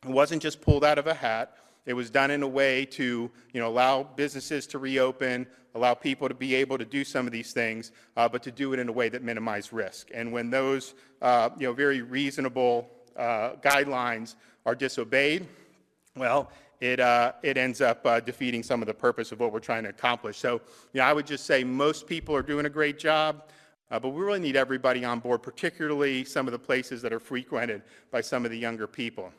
It 0.04 0.10
wasn't 0.10 0.42
just 0.42 0.60
pulled 0.60 0.84
out 0.84 0.98
of 0.98 1.06
a 1.06 1.14
hat. 1.14 1.56
It 1.84 1.94
was 1.94 2.10
done 2.10 2.30
in 2.30 2.42
a 2.42 2.48
way 2.48 2.84
to, 2.86 3.30
you 3.52 3.60
know, 3.60 3.68
allow 3.68 4.04
businesses 4.04 4.66
to 4.68 4.78
reopen, 4.78 5.46
allow 5.74 5.94
people 5.94 6.28
to 6.28 6.34
be 6.34 6.54
able 6.54 6.78
to 6.78 6.84
do 6.84 7.04
some 7.04 7.26
of 7.26 7.32
these 7.32 7.52
things, 7.52 7.92
uh, 8.16 8.28
but 8.28 8.42
to 8.42 8.50
do 8.50 8.72
it 8.72 8.78
in 8.78 8.88
a 8.88 8.92
way 8.92 9.08
that 9.08 9.22
minimized 9.22 9.72
risk. 9.72 10.10
And 10.12 10.32
when 10.32 10.50
those, 10.50 10.94
uh, 11.20 11.50
you 11.58 11.66
know, 11.66 11.72
very 11.72 12.02
reasonable 12.02 12.90
uh, 13.16 13.52
guidelines 13.62 14.34
are 14.66 14.74
disobeyed, 14.74 15.46
well, 16.16 16.50
it, 16.80 17.00
uh, 17.00 17.32
it 17.42 17.56
ends 17.56 17.80
up 17.80 18.04
uh, 18.04 18.20
defeating 18.20 18.62
some 18.62 18.82
of 18.82 18.86
the 18.86 18.94
purpose 18.94 19.32
of 19.32 19.40
what 19.40 19.52
we're 19.52 19.60
trying 19.60 19.84
to 19.84 19.90
accomplish. 19.90 20.36
So, 20.36 20.60
you 20.92 21.00
know, 21.00 21.04
I 21.04 21.12
would 21.12 21.26
just 21.26 21.46
say 21.46 21.64
most 21.64 22.06
people 22.06 22.34
are 22.34 22.42
doing 22.42 22.66
a 22.66 22.70
great 22.70 22.98
job. 22.98 23.44
Uh, 23.90 24.00
but 24.00 24.08
we 24.08 24.22
really 24.22 24.40
need 24.40 24.56
everybody 24.56 25.04
on 25.04 25.20
board, 25.20 25.42
particularly 25.42 26.24
some 26.24 26.48
of 26.48 26.52
the 26.52 26.58
places 26.58 27.02
that 27.02 27.12
are 27.12 27.20
frequented 27.20 27.82
by 28.10 28.22
some 28.22 28.46
of 28.46 28.50
the 28.50 28.56
younger 28.56 28.86
people. 28.86 29.30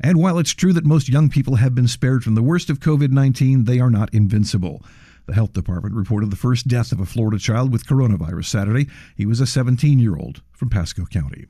And 0.00 0.18
while 0.18 0.38
it's 0.38 0.50
true 0.52 0.72
that 0.72 0.84
most 0.84 1.08
young 1.08 1.28
people 1.28 1.54
have 1.54 1.76
been 1.76 1.86
spared 1.86 2.24
from 2.24 2.34
the 2.34 2.42
worst 2.42 2.68
of 2.68 2.80
COVID 2.80 3.12
19, 3.12 3.64
they 3.64 3.78
are 3.78 3.90
not 3.90 4.12
invincible. 4.12 4.82
The 5.26 5.34
health 5.34 5.52
department 5.52 5.94
reported 5.94 6.30
the 6.30 6.36
first 6.36 6.66
death 6.66 6.92
of 6.92 7.00
a 7.00 7.06
Florida 7.06 7.38
child 7.38 7.72
with 7.72 7.86
coronavirus 7.86 8.46
Saturday. 8.46 8.88
He 9.16 9.26
was 9.26 9.40
a 9.40 9.46
17 9.46 9.98
year 9.98 10.16
old 10.16 10.42
from 10.52 10.68
Pasco 10.68 11.06
County. 11.06 11.46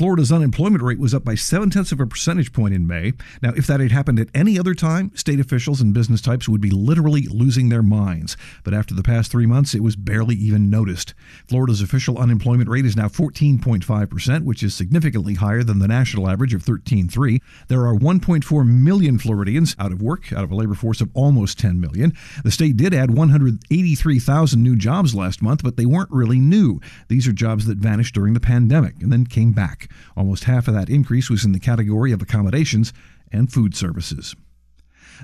Florida's 0.00 0.32
unemployment 0.32 0.82
rate 0.82 0.98
was 0.98 1.12
up 1.12 1.24
by 1.24 1.34
seven 1.34 1.68
tenths 1.68 1.92
of 1.92 2.00
a 2.00 2.06
percentage 2.06 2.54
point 2.54 2.72
in 2.72 2.86
May. 2.86 3.12
Now, 3.42 3.52
if 3.54 3.66
that 3.66 3.80
had 3.80 3.92
happened 3.92 4.18
at 4.18 4.30
any 4.34 4.58
other 4.58 4.72
time, 4.72 5.12
state 5.14 5.38
officials 5.38 5.82
and 5.82 5.92
business 5.92 6.22
types 6.22 6.48
would 6.48 6.62
be 6.62 6.70
literally 6.70 7.26
losing 7.26 7.68
their 7.68 7.82
minds. 7.82 8.34
But 8.64 8.72
after 8.72 8.94
the 8.94 9.02
past 9.02 9.30
three 9.30 9.44
months, 9.44 9.74
it 9.74 9.82
was 9.82 9.96
barely 9.96 10.36
even 10.36 10.70
noticed. 10.70 11.12
Florida's 11.46 11.82
official 11.82 12.16
unemployment 12.16 12.70
rate 12.70 12.86
is 12.86 12.96
now 12.96 13.08
14.5%, 13.08 14.44
which 14.44 14.62
is 14.62 14.74
significantly 14.74 15.34
higher 15.34 15.62
than 15.62 15.80
the 15.80 15.86
national 15.86 16.30
average 16.30 16.54
of 16.54 16.64
13.3. 16.64 17.38
There 17.68 17.84
are 17.84 17.94
1.4 17.94 18.66
million 18.66 19.18
Floridians 19.18 19.76
out 19.78 19.92
of 19.92 20.00
work, 20.00 20.32
out 20.32 20.44
of 20.44 20.50
a 20.50 20.56
labor 20.56 20.72
force 20.72 21.02
of 21.02 21.10
almost 21.12 21.58
10 21.58 21.78
million. 21.78 22.14
The 22.42 22.50
state 22.50 22.78
did 22.78 22.94
add 22.94 23.10
183,000 23.10 24.62
new 24.62 24.76
jobs 24.76 25.14
last 25.14 25.42
month, 25.42 25.62
but 25.62 25.76
they 25.76 25.84
weren't 25.84 26.10
really 26.10 26.40
new. 26.40 26.80
These 27.08 27.28
are 27.28 27.32
jobs 27.32 27.66
that 27.66 27.76
vanished 27.76 28.14
during 28.14 28.32
the 28.32 28.40
pandemic 28.40 28.94
and 29.02 29.12
then 29.12 29.26
came 29.26 29.52
back. 29.52 29.88
Almost 30.16 30.44
half 30.44 30.68
of 30.68 30.74
that 30.74 30.90
increase 30.90 31.30
was 31.30 31.44
in 31.44 31.52
the 31.52 31.60
category 31.60 32.12
of 32.12 32.22
accommodations 32.22 32.92
and 33.32 33.52
food 33.52 33.74
services. 33.76 34.34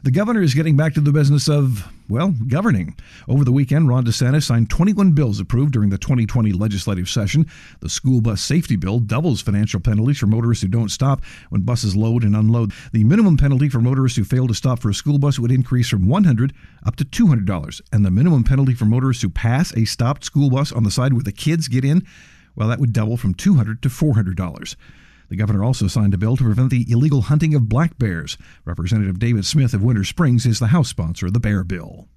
The 0.02 0.10
governor 0.10 0.42
is 0.42 0.54
getting 0.54 0.76
back 0.76 0.94
to 0.94 1.00
the 1.00 1.12
business 1.12 1.48
of, 1.48 1.90
well, 2.08 2.34
governing. 2.48 2.96
Over 3.28 3.44
the 3.44 3.52
weekend, 3.52 3.88
Ron 3.88 4.04
DeSantis 4.04 4.42
signed 4.42 4.68
21 4.68 5.12
bills 5.12 5.40
approved 5.40 5.72
during 5.72 5.88
the 5.88 5.98
2020 5.98 6.52
legislative 6.52 7.08
session. 7.08 7.46
The 7.80 7.88
school 7.88 8.20
bus 8.20 8.42
safety 8.42 8.76
bill 8.76 8.98
doubles 8.98 9.40
financial 9.40 9.80
penalties 9.80 10.18
for 10.18 10.26
motorists 10.26 10.62
who 10.62 10.68
don't 10.68 10.90
stop 10.90 11.24
when 11.48 11.62
buses 11.62 11.96
load 11.96 12.24
and 12.24 12.36
unload. 12.36 12.72
The 12.92 13.04
minimum 13.04 13.36
penalty 13.36 13.68
for 13.68 13.80
motorists 13.80 14.18
who 14.18 14.24
fail 14.24 14.46
to 14.48 14.54
stop 14.54 14.80
for 14.80 14.90
a 14.90 14.94
school 14.94 15.18
bus 15.18 15.38
would 15.38 15.52
increase 15.52 15.88
from 15.88 16.06
100 16.06 16.52
up 16.84 16.96
to 16.96 17.04
$200, 17.04 17.80
and 17.92 18.04
the 18.04 18.10
minimum 18.10 18.44
penalty 18.44 18.74
for 18.74 18.84
motorists 18.84 19.22
who 19.22 19.30
pass 19.30 19.74
a 19.76 19.86
stopped 19.86 20.24
school 20.24 20.50
bus 20.50 20.72
on 20.72 20.84
the 20.84 20.90
side 20.90 21.14
where 21.14 21.22
the 21.22 21.32
kids 21.32 21.68
get 21.68 21.84
in 21.84 22.06
well, 22.56 22.68
that 22.68 22.80
would 22.80 22.92
double 22.92 23.16
from 23.16 23.34
200 23.34 23.82
to 23.82 23.88
$400. 23.88 24.76
The 25.28 25.36
governor 25.36 25.64
also 25.64 25.88
signed 25.88 26.14
a 26.14 26.18
bill 26.18 26.36
to 26.36 26.44
prevent 26.44 26.70
the 26.70 26.86
illegal 26.88 27.22
hunting 27.22 27.54
of 27.54 27.68
black 27.68 27.98
bears. 27.98 28.38
Representative 28.64 29.18
David 29.18 29.44
Smith 29.44 29.74
of 29.74 29.82
Winter 29.82 30.04
Springs 30.04 30.46
is 30.46 30.58
the 30.58 30.68
House 30.68 30.88
sponsor 30.88 31.26
of 31.26 31.32
the 31.32 31.40
bear 31.40 31.64
bill. 31.64 32.08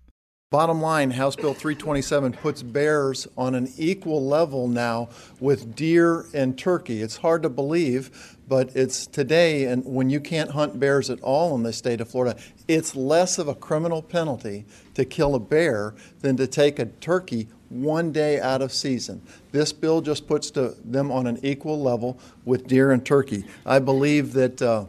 Bottom 0.51 0.81
line, 0.81 1.11
House 1.11 1.35
Bill 1.35 1.53
327 1.53 2.33
puts 2.33 2.63
bears 2.63 3.27
on 3.37 3.53
an 3.53 3.71
equal 3.77 4.25
level 4.25 4.67
now 4.67 5.09
with 5.39 5.75
deer 5.75 6.25
and 6.33 6.57
turkey. 6.57 7.03
It's 7.03 7.17
hard 7.17 7.43
to 7.43 7.49
believe, 7.49 8.35
but 8.47 8.75
it's 8.75 9.05
today, 9.05 9.65
and 9.65 9.85
when 9.85 10.09
you 10.09 10.19
can't 10.19 10.49
hunt 10.49 10.79
bears 10.79 11.11
at 11.11 11.21
all 11.21 11.53
in 11.53 11.61
the 11.61 11.71
state 11.71 12.01
of 12.01 12.09
Florida, 12.09 12.35
it's 12.67 12.95
less 12.95 13.37
of 13.37 13.47
a 13.47 13.53
criminal 13.53 14.01
penalty 14.01 14.65
to 14.95 15.05
kill 15.05 15.35
a 15.35 15.39
bear 15.39 15.93
than 16.21 16.35
to 16.37 16.47
take 16.47 16.79
a 16.79 16.85
turkey 16.85 17.47
one 17.69 18.11
day 18.11 18.39
out 18.39 18.63
of 18.63 18.73
season. 18.73 19.21
This 19.51 19.73
bill 19.73 20.01
just 20.01 20.27
puts 20.27 20.51
to 20.51 20.75
them 20.83 21.11
on 21.11 21.27
an 21.27 21.39
equal 21.43 21.81
level 21.81 22.19
with 22.45 22.67
deer 22.67 22.91
and 22.91 23.05
turkey. 23.05 23.45
I 23.65 23.79
believe 23.79 24.33
that 24.33 24.61
uh, 24.61 24.85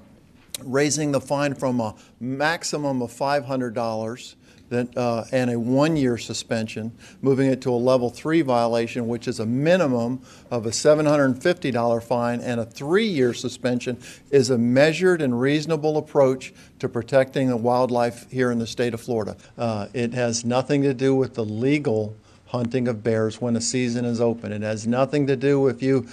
raising 0.62 1.12
the 1.12 1.20
fine 1.20 1.54
from 1.54 1.80
a 1.80 1.94
maximum 2.20 3.02
of 3.02 3.10
$500 3.10 4.34
that, 4.70 4.96
uh, 4.96 5.24
and 5.32 5.50
a 5.50 5.58
one-year 5.58 6.16
suspension, 6.16 6.92
moving 7.20 7.50
it 7.50 7.60
to 7.62 7.70
a 7.70 7.76
level 7.76 8.08
three 8.08 8.40
violation, 8.40 9.08
which 9.08 9.28
is 9.28 9.40
a 9.40 9.46
minimum 9.46 10.22
of 10.50 10.64
a 10.64 10.70
$750 10.70 12.02
fine 12.02 12.40
and 12.40 12.60
a 12.60 12.64
three-year 12.64 13.34
suspension, 13.34 13.98
is 14.30 14.48
a 14.50 14.56
measured 14.56 15.20
and 15.20 15.40
reasonable 15.40 15.98
approach 15.98 16.54
to 16.78 16.88
protecting 16.88 17.48
the 17.48 17.56
wildlife 17.56 18.30
here 18.30 18.50
in 18.50 18.58
the 18.58 18.66
state 18.66 18.94
of 18.94 19.00
Florida. 19.00 19.36
Uh, 19.58 19.88
it 19.92 20.14
has 20.14 20.44
nothing 20.44 20.82
to 20.82 20.94
do 20.94 21.14
with 21.14 21.34
the 21.34 21.44
legal 21.44 22.16
hunting 22.50 22.88
of 22.88 23.02
bears 23.02 23.40
when 23.40 23.54
the 23.54 23.61
season 23.61 24.04
is 24.04 24.21
open. 24.21 24.52
It 24.52 24.62
has 24.62 24.87
nothing 24.87 25.26
to 25.28 25.37
do 25.37 25.69
if 25.69 25.83
you 25.83 26.09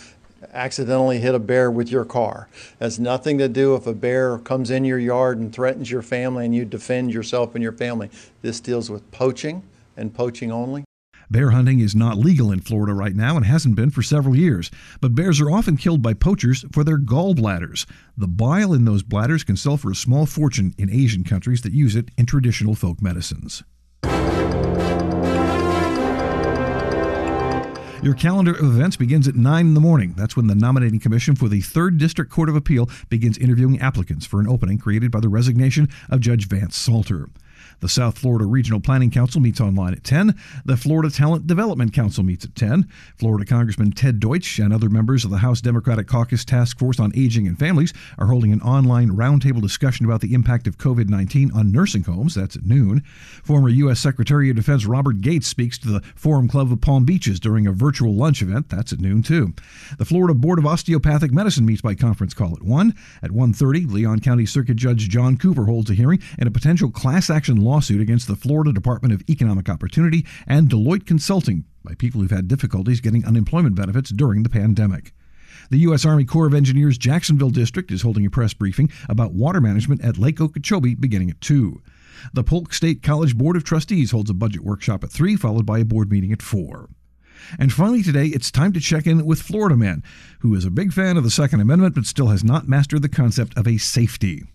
accidentally 0.53 1.20
hit 1.20 1.34
a 1.34 1.39
bear 1.39 1.72
with 1.72 1.89
your 1.89 2.06
car. 2.06 2.48
It 2.79 2.84
has 2.84 3.00
nothing 3.00 3.38
to 3.39 3.48
do 3.48 3.75
if 3.75 3.88
a 3.88 3.94
bear 3.94 4.38
comes 4.39 4.70
in 4.70 4.86
your 4.86 5.00
yard 5.00 5.39
and 5.39 5.51
threatens 5.51 5.89
your 5.89 6.03
family 6.03 6.46
and 6.46 6.56
you 6.56 6.63
defend 6.63 7.12
yourself 7.12 7.56
and 7.56 7.63
your 7.63 7.72
family. 7.72 8.10
This 8.41 8.60
deals 8.60 8.89
with 8.89 9.10
poaching 9.12 9.63
and 9.96 10.13
poaching 10.13 10.51
only. 10.51 10.84
Bear 11.29 11.51
hunting 11.51 11.79
is 11.79 11.94
not 11.94 12.17
legal 12.17 12.53
in 12.53 12.62
Florida 12.62 12.94
right 12.94 13.15
now 13.15 13.36
and 13.36 13.46
hasn't 13.46 13.75
been 13.75 13.89
for 13.89 14.01
several 14.01 14.34
years, 14.34 14.72
but 15.01 15.13
bears 15.13 15.41
are 15.41 15.51
often 15.51 15.75
killed 15.75 16.01
by 16.01 16.13
poachers 16.13 16.63
for 16.72 16.86
their 16.86 16.98
gallbladders. 16.98 17.86
The 18.15 18.29
bile 18.29 18.74
in 18.74 18.86
those 18.86 19.03
bladders 19.03 19.44
can 19.44 19.58
sell 19.58 19.75
for 19.75 19.91
a 19.91 19.96
small 19.96 20.25
fortune 20.25 20.74
in 20.77 20.89
Asian 20.89 21.25
countries 21.25 21.63
that 21.63 21.74
use 21.74 21.98
it 21.98 22.12
in 22.17 22.27
traditional 22.27 22.75
folk 22.75 23.01
medicines. 23.01 23.63
Your 28.07 28.15
calendar 28.15 28.53
of 28.53 28.63
events 28.63 28.95
begins 28.95 29.27
at 29.27 29.35
9 29.35 29.65
in 29.67 29.73
the 29.73 29.81
morning. 29.81 30.13
That's 30.15 30.37
when 30.37 30.47
the 30.47 30.55
nominating 30.55 31.01
commission 31.01 31.35
for 31.35 31.49
the 31.49 31.59
3rd 31.59 31.97
District 31.97 32.31
Court 32.31 32.47
of 32.47 32.55
Appeal 32.55 32.89
begins 33.09 33.37
interviewing 33.37 33.81
applicants 33.81 34.25
for 34.25 34.39
an 34.39 34.47
opening 34.47 34.77
created 34.77 35.11
by 35.11 35.19
the 35.19 35.27
resignation 35.27 35.89
of 36.09 36.21
Judge 36.21 36.47
Vance 36.47 36.77
Salter. 36.77 37.27
The 37.79 37.89
South 37.89 38.17
Florida 38.17 38.46
Regional 38.46 38.79
Planning 38.79 39.12
Council 39.12 39.39
meets 39.39 39.62
online 39.62 39.93
at 39.93 40.03
10. 40.03 40.36
The 40.65 40.77
Florida 40.77 41.12
Talent 41.12 41.46
Development 41.46 41.93
Council 41.93 42.24
meets 42.24 42.43
at 42.43 42.55
10. 42.55 42.88
Florida 43.17 43.46
Congressman 43.46 43.91
Ted 43.91 44.19
Deutch 44.19 44.57
and 44.57 44.74
other 44.74 44.89
members 44.89 45.24
of 45.24 45.31
the 45.31 45.38
House 45.38 45.62
Democratic 45.62 46.07
Caucus 46.07 46.43
Task 46.43 46.79
Force 46.79 47.00
on 47.00 47.12
Aging 47.15 47.48
and 47.48 47.60
Families 47.60 47.93
are 48.17 48.27
holding 48.27 48.51
an 48.51 48.62
online 48.62 49.10
roundtable 49.10 49.62
discussion 49.62 50.05
about 50.05 50.22
the 50.22 50.34
impact 50.34 50.67
of 50.67 50.77
COVID 50.77 51.10
19 51.10 51.51
on 51.51 51.72
nursing 51.72 52.03
homes. 52.03 52.34
That's 52.36 52.55
at 52.55 52.65
noon. 52.65 53.03
Former 53.43 53.69
U.S. 53.69 54.00
Secretary 54.00 54.50
of 54.50 54.55
Defense 54.55 54.86
Robert 54.86 55.22
Gates 55.22 55.48
speaks 55.48 55.77
to 55.79 55.88
the 55.88 56.01
Forum 56.15 56.48
Club 56.48 56.72
of 56.72 56.81
Palm 56.81 57.05
Beaches 57.05 57.39
during 57.39 57.67
a 57.67 57.72
virtual 57.72 58.15
lunch 58.15 58.41
event. 58.41 58.69
That's 58.69 58.91
at 58.91 59.00
noon, 59.00 59.22
too. 59.22 59.53
The 59.98 60.05
Florida 60.05 60.34
Board 60.34 60.57
of 60.57 60.65
Osteopathic 60.65 61.31
Medicine 61.31 61.65
meets 61.65 61.81
by 61.81 61.93
conference 61.93 62.34
call 62.34 62.53
at 62.53 62.63
1. 62.63 62.93
At 63.22 63.31
1.30, 63.31 63.91
Leon 63.91 64.22
County 64.22 64.46
Circuit 64.46 64.77
Judge 64.77 65.10
John 65.10 65.38
Cooper 65.38 65.65
holds 65.65 65.89
a 65.89 65.93
hearing 65.93 66.22
in 66.39 66.48
a 66.48 66.51
potential 66.51 66.89
class 66.89 67.29
action 67.29 67.66
lawsuit 67.67 68.01
against 68.01 68.27
the 68.27 68.36
Florida 68.36 68.71
Department 68.71 69.13
of 69.13 69.24
Economic 69.29 69.69
Opportunity 69.69 70.25
and 70.47 70.69
Deloitte 70.69 71.05
Consulting 71.05 71.65
by 71.83 71.93
people 71.95 72.21
who've 72.21 72.31
had 72.31 72.47
difficulties 72.47 73.01
getting 73.01 73.25
unemployment 73.25 73.75
benefits 73.75 74.09
during 74.09 74.43
the 74.43 74.50
pandemic. 74.50 75.13
The 75.69 75.79
U.S. 75.79 76.05
Army 76.05 76.24
Corps 76.24 76.47
of 76.47 76.53
Engineers 76.53 76.97
Jacksonville 76.97 77.50
District 77.50 77.91
is 77.91 78.01
holding 78.01 78.25
a 78.25 78.29
press 78.29 78.53
briefing 78.53 78.89
about 79.09 79.33
water 79.33 79.59
management 79.59 80.03
at 80.03 80.17
Lake 80.17 80.39
Okeechobee 80.39 80.95
beginning 80.95 81.29
at 81.29 81.41
2. 81.41 81.81
The 82.33 82.43
Polk 82.43 82.74
State 82.74 83.03
College 83.03 83.38
Board 83.38 83.55
of 83.55 83.63
Trustees 83.63 84.12
holds 84.12 84.29
a 84.29 84.33
budget 84.33 84.63
workshop 84.63 85.03
at 85.03 85.12
3, 85.12 85.36
followed 85.36 85.65
by 85.65 85.79
a 85.79 85.86
board 85.86 86.12
meeting 86.12 86.31
at 86.31 86.41
4. 86.41 86.89
And 87.59 87.71
finally, 87.71 88.01
today, 88.01 88.27
it's 88.27 88.51
time 88.51 88.74
to 88.74 88.79
check 88.79 89.05
in 89.05 89.25
with 89.25 89.41
Florida 89.41 89.77
Man, 89.77 90.03
who 90.39 90.55
is 90.55 90.65
a 90.65 90.71
big 90.71 90.93
fan 90.93 91.17
of 91.17 91.24
the 91.24 91.31
Second 91.31 91.62
Amendment 91.62 91.95
but 91.95 92.05
still 92.05 92.27
has 92.27 92.43
not 92.43 92.67
mastered 92.67 93.01
the 93.01 93.09
concept 93.09 93.57
of 93.57 93.67
a 93.67 93.77
safety. 93.77 94.45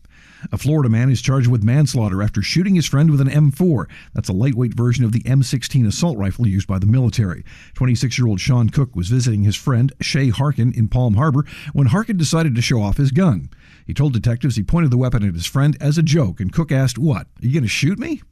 A 0.51 0.59
Florida 0.59 0.89
man 0.89 1.11
is 1.11 1.23
charged 1.23 1.49
with 1.49 1.63
manslaughter 1.63 2.23
after 2.23 2.43
shooting 2.43 2.75
his 2.75 2.87
friend 2.87 3.11
with 3.11 3.21
an 3.21 3.29
M4. 3.29 3.87
That's 4.15 4.29
a 4.29 4.33
lightweight 4.33 4.75
version 4.75 5.05
of 5.05 5.13
the 5.13 5.21
M16 5.21 5.87
assault 5.87 6.19
rifle 6.19 6.47
used 6.47 6.67
by 6.67 6.79
the 6.79 6.87
military. 6.87 7.45
26 7.75 8.19
year 8.19 8.27
old 8.27 8.41
Sean 8.41 8.69
Cook 8.69 8.97
was 8.97 9.09
visiting 9.09 9.45
his 9.45 9.57
friend 9.57 9.93
Shay 10.01 10.31
Harkin 10.31 10.73
in 10.73 10.89
Palm 10.89 11.15
Harbor 11.15 11.45
when 11.73 11.89
Harkin 11.89 12.17
decided 12.17 12.55
to 12.55 12.63
show 12.63 12.83
off 12.83 12.97
his 12.97 13.13
gun. 13.13 13.51
He 13.87 13.95
told 13.95 14.13
detectives 14.13 14.57
he 14.57 14.63
pointed 14.63 14.91
the 14.91 14.97
weapon 14.97 15.27
at 15.27 15.35
his 15.35 15.47
friend 15.47 15.77
as 15.81 15.99
a 15.99 16.03
joke, 16.03 16.41
and 16.41 16.53
Cook 16.53 16.73
asked, 16.73 16.99
What? 16.99 17.27
Are 17.27 17.47
you 17.47 17.53
going 17.53 17.63
to 17.63 17.69
shoot 17.69 17.99
me? 17.99 18.23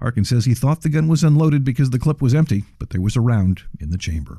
Harkin 0.00 0.24
says 0.24 0.44
he 0.44 0.54
thought 0.54 0.82
the 0.82 0.88
gun 0.88 1.08
was 1.08 1.22
unloaded 1.22 1.64
because 1.64 1.90
the 1.90 1.98
clip 1.98 2.20
was 2.20 2.34
empty, 2.34 2.64
but 2.78 2.90
there 2.90 3.00
was 3.00 3.16
a 3.16 3.20
round 3.20 3.62
in 3.80 3.90
the 3.90 3.98
chamber. 3.98 4.38